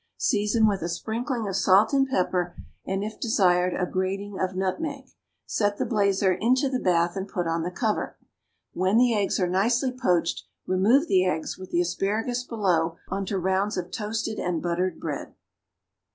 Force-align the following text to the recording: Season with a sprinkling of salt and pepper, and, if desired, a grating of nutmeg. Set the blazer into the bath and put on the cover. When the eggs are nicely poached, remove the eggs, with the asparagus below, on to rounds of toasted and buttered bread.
Season 0.17 0.65
with 0.67 0.81
a 0.81 0.89
sprinkling 0.89 1.47
of 1.47 1.55
salt 1.55 1.93
and 1.93 2.07
pepper, 2.09 2.55
and, 2.87 3.03
if 3.03 3.19
desired, 3.19 3.75
a 3.75 3.85
grating 3.85 4.39
of 4.39 4.55
nutmeg. 4.55 5.03
Set 5.45 5.77
the 5.77 5.85
blazer 5.85 6.33
into 6.33 6.67
the 6.69 6.79
bath 6.79 7.15
and 7.15 7.27
put 7.27 7.45
on 7.47 7.61
the 7.61 7.69
cover. 7.69 8.17
When 8.73 8.97
the 8.97 9.13
eggs 9.13 9.39
are 9.39 9.45
nicely 9.45 9.91
poached, 9.91 10.45
remove 10.65 11.07
the 11.07 11.25
eggs, 11.25 11.55
with 11.59 11.69
the 11.69 11.81
asparagus 11.81 12.43
below, 12.43 12.97
on 13.09 13.27
to 13.27 13.37
rounds 13.37 13.77
of 13.77 13.91
toasted 13.91 14.39
and 14.39 14.59
buttered 14.59 14.99
bread. 14.99 15.35